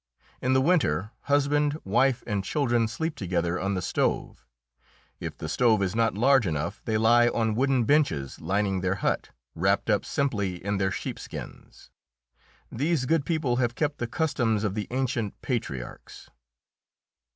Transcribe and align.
In 0.41 0.53
the 0.53 0.61
winter 0.61 1.11
husband, 1.25 1.77
wife 1.83 2.23
and 2.25 2.43
children 2.43 2.87
sleep 2.87 3.15
together 3.15 3.59
on 3.59 3.75
the 3.75 3.83
stove; 3.83 4.43
if 5.19 5.37
the 5.37 5.47
stove 5.47 5.83
is 5.83 5.95
not 5.95 6.15
large 6.17 6.47
enough, 6.47 6.81
they 6.85 6.97
lie 6.97 7.27
on 7.27 7.53
wooden 7.53 7.83
benches 7.83 8.41
lining 8.41 8.81
their 8.81 8.95
hut, 8.95 9.29
wrapped 9.53 9.91
up 9.91 10.03
simply 10.03 10.55
in 10.55 10.77
their 10.79 10.89
sheepskins. 10.89 11.91
These 12.71 13.05
good 13.05 13.25
people 13.27 13.57
have 13.57 13.75
kept 13.75 13.99
the 13.99 14.07
customs 14.07 14.63
of 14.63 14.73
the 14.73 14.87
ancient 14.89 15.39
patriarchs. 15.43 16.31